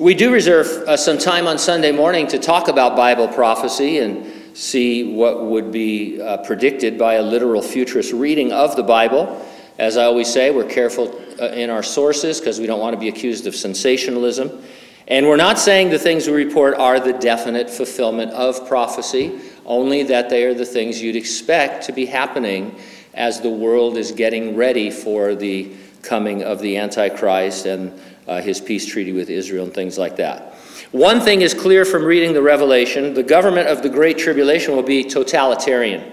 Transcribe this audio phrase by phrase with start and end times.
[0.00, 4.58] We do reserve uh, some time on Sunday morning to talk about Bible prophecy and
[4.58, 9.40] see what would be uh, predicted by a literal futurist reading of the Bible.
[9.78, 12.98] As I always say, we're careful uh, in our sources because we don't want to
[12.98, 14.64] be accused of sensationalism.
[15.06, 20.02] And we're not saying the things we report are the definite fulfillment of prophecy, only
[20.02, 22.74] that they are the things you'd expect to be happening
[23.14, 25.72] as the world is getting ready for the
[26.02, 30.54] coming of the Antichrist and uh, his peace treaty with Israel and things like that.
[30.92, 34.82] One thing is clear from reading the Revelation the government of the Great Tribulation will
[34.82, 36.12] be totalitarian.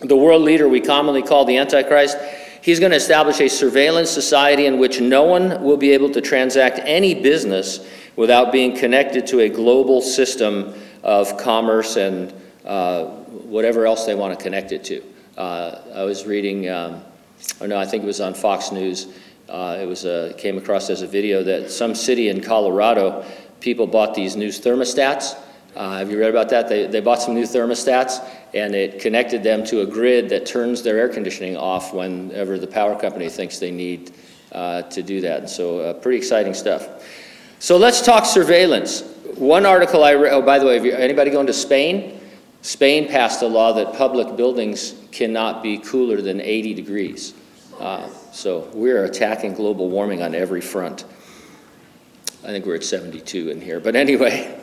[0.00, 2.16] The world leader we commonly call the Antichrist,
[2.62, 6.20] he's going to establish a surveillance society in which no one will be able to
[6.20, 12.32] transact any business without being connected to a global system of commerce and
[12.64, 15.02] uh, whatever else they want to connect it to.
[15.36, 17.02] Uh, I was reading, um,
[17.60, 19.08] or no, I think it was on Fox News
[19.50, 23.24] uh, it was a, came across as a video that some city in Colorado,
[23.60, 25.36] people bought these new thermostats.
[25.74, 26.68] Uh, have you read about that?
[26.68, 28.24] They, they bought some new thermostats
[28.54, 32.66] and it connected them to a grid that turns their air conditioning off whenever the
[32.66, 34.12] power company thinks they need
[34.52, 35.48] uh, to do that.
[35.50, 37.04] So, uh, pretty exciting stuff.
[37.58, 39.02] So, let's talk surveillance.
[39.36, 42.20] One article I read, oh, by the way, you, anybody going to Spain?
[42.62, 47.34] Spain passed a law that public buildings cannot be cooler than 80 degrees.
[47.80, 51.06] Uh, so we're attacking global warming on every front.
[52.44, 53.80] I think we're at 72 in here.
[53.80, 54.60] But anyway,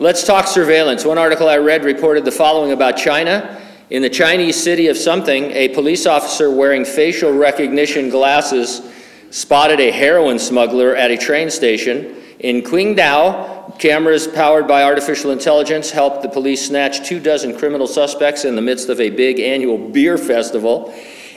[0.00, 1.04] let's talk surveillance.
[1.04, 3.62] One article I read reported the following about China.
[3.90, 8.82] In the Chinese city of something, a police officer wearing facial recognition glasses
[9.30, 12.16] spotted a heroin smuggler at a train station.
[12.40, 18.44] In Qingdao, cameras powered by artificial intelligence helped the police snatch two dozen criminal suspects
[18.44, 20.92] in the midst of a big annual beer festival.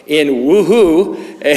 [0.07, 1.55] In Wuhu, a,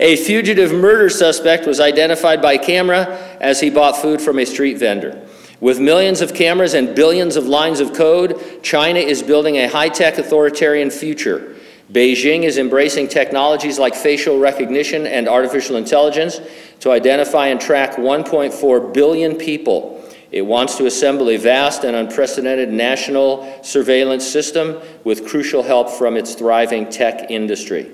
[0.00, 4.78] a fugitive murder suspect was identified by camera as he bought food from a street
[4.78, 5.26] vendor.
[5.60, 9.90] With millions of cameras and billions of lines of code, China is building a high
[9.90, 11.56] tech authoritarian future.
[11.92, 16.40] Beijing is embracing technologies like facial recognition and artificial intelligence
[16.80, 19.99] to identify and track 1.4 billion people
[20.32, 26.16] it wants to assemble a vast and unprecedented national surveillance system with crucial help from
[26.16, 27.90] its thriving tech industry.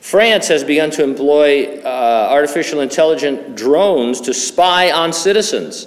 [0.00, 5.86] France has begun to employ uh, artificial intelligent drones to spy on citizens.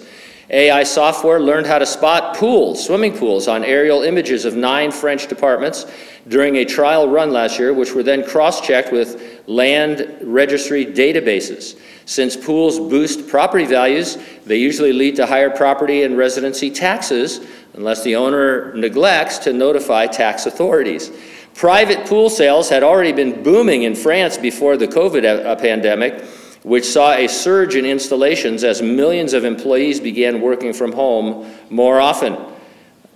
[0.50, 5.28] AI software learned how to spot pools, swimming pools, on aerial images of nine French
[5.28, 5.86] departments
[6.30, 11.80] during a trial run last year, which were then cross checked with land registry databases.
[12.06, 18.04] Since pools boost property values, they usually lead to higher property and residency taxes unless
[18.04, 21.12] the owner neglects to notify tax authorities.
[21.54, 26.24] Private pool sales had already been booming in France before the COVID uh, pandemic,
[26.64, 32.00] which saw a surge in installations as millions of employees began working from home more
[32.00, 32.38] often.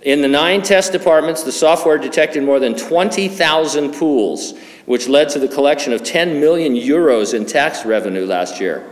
[0.02, 4.54] In the nine test departments, the software detected more than 20,000 pools
[4.86, 8.90] which led to the collection of 10 million euros in tax revenue last year.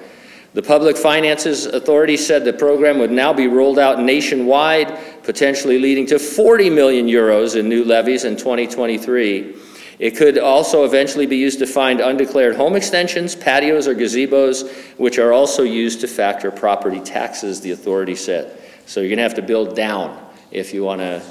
[0.53, 6.07] The Public Finances Authority said the program would now be rolled out nationwide, potentially leading
[6.07, 9.55] to 40 million euros in new levies in 2023.
[10.01, 15.19] It could also eventually be used to find undeclared home extensions, patios, or gazebos, which
[15.19, 18.59] are also used to factor property taxes, the authority said.
[18.87, 21.23] So you're going to have to build down if you want to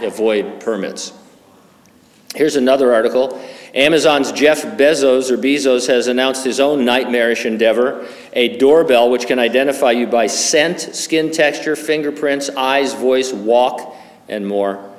[0.00, 1.12] avoid permits.
[2.34, 3.40] Here's another article.
[3.74, 9.38] Amazon's Jeff Bezos or Bezos has announced his own nightmarish endeavor, a doorbell which can
[9.38, 13.96] identify you by scent, skin texture, fingerprints, eyes, voice, walk,
[14.28, 14.93] and more.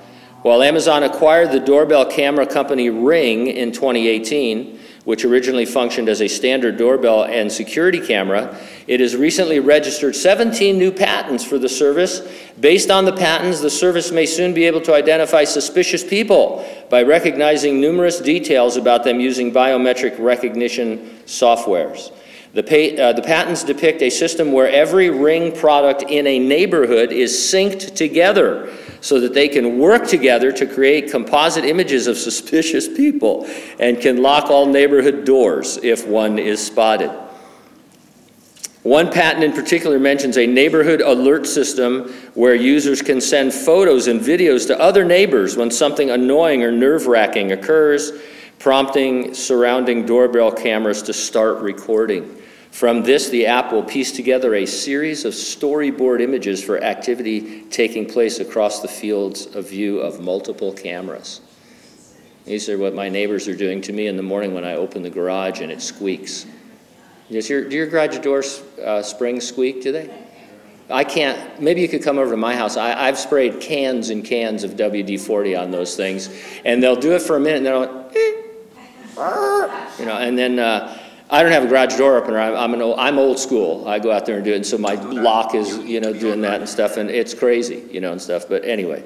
[0.45, 6.27] While Amazon acquired the doorbell camera company Ring in 2018, which originally functioned as a
[6.27, 12.21] standard doorbell and security camera, it has recently registered 17 new patents for the service.
[12.59, 17.01] Based on the patents, the service may soon be able to identify suspicious people by
[17.01, 22.11] recognizing numerous details about them using biometric recognition softwares.
[22.55, 27.11] The, pa- uh, the, patents depict a system where every ring product in a neighborhood
[27.11, 32.87] is synced together so that they can work together to create composite images of suspicious
[32.87, 33.45] people
[33.77, 37.11] and can lock all neighborhood doors if one is spotted.
[38.83, 44.21] One patent in particular mentions a neighborhood alert system where users can send photos and
[44.21, 48.13] videos to other neighbors when something annoying or nerve wracking occurs,
[48.59, 52.43] prompting surrounding doorbell cameras to start recording.
[52.75, 58.05] From this, the app will piece together a series of storyboard images for activity taking
[58.05, 61.39] place across the fields of view of multiple cameras.
[62.43, 65.03] These are what my neighbors are doing to me in the morning when I open
[65.03, 66.47] the garage and it squeaks.
[67.31, 70.13] Does your, do your garage doors, uh, springs squeak, do they?
[70.89, 72.75] I can't, maybe you could come over to my house.
[72.75, 76.27] I, I've sprayed cans and cans of WD-40 on those things,
[76.65, 78.33] and they'll do it for a minute, and they'll, eh,
[79.97, 82.39] you know, and then, uh, I don't have a garage door opener.
[82.39, 83.87] I'm, I'm an old, I'm old school.
[83.87, 86.41] I go out there and do it, and so my lock is, you know, doing
[86.41, 89.03] that and stuff, and it's crazy, you know, and stuff, but anyway.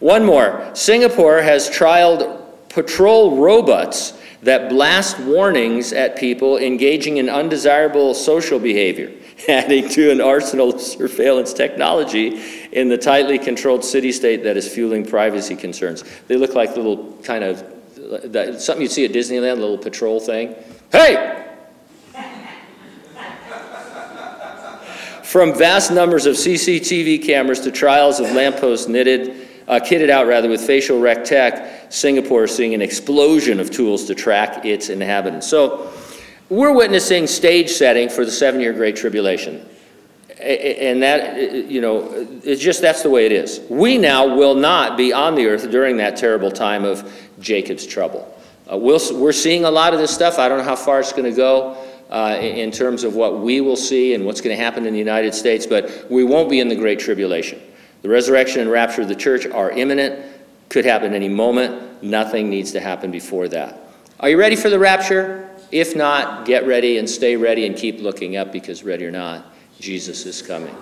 [0.00, 0.70] One more.
[0.74, 9.10] Singapore has trialed patrol robots that blast warnings at people engaging in undesirable social behavior,
[9.48, 14.68] adding to an arsenal of surveillance technology in the tightly controlled city state that is
[14.68, 16.04] fueling privacy concerns.
[16.28, 17.58] They look like little kind of,
[18.60, 20.54] something you'd see at Disneyland, a little patrol thing.
[20.92, 21.45] Hey!
[25.26, 30.48] From vast numbers of CCTV cameras to trials of lampposts knitted, uh, kitted out rather
[30.48, 35.48] with facial rec tech, Singapore is seeing an explosion of tools to track its inhabitants.
[35.48, 35.92] So
[36.48, 39.68] we're witnessing stage setting for the seven-year Great Tribulation.
[40.38, 42.08] And that, uh, you know,
[42.44, 43.60] it's just, that's the way it is.
[43.68, 48.32] We now will not be on the earth during that terrible time of Jacob's trouble.
[48.72, 50.38] Uh, We'll, we're seeing a lot of this stuff.
[50.38, 53.60] I don't know how far it's going to go uh, in terms of what we
[53.60, 56.60] will see and what's going to happen in the United States, but we won't be
[56.60, 57.60] in the Great Tribulation.
[58.02, 60.24] The resurrection and rapture of the church are imminent,
[60.68, 62.02] could happen any moment.
[62.02, 63.80] Nothing needs to happen before that.
[64.20, 65.50] Are you ready for the rapture?
[65.72, 69.46] If not, get ready and stay ready and keep looking up because, ready or not,
[69.80, 70.74] Jesus is coming.